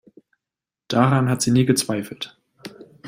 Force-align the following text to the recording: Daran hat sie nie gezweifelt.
Daran 0.87 1.29
hat 1.29 1.43
sie 1.43 1.51
nie 1.51 1.67
gezweifelt. 1.67 2.35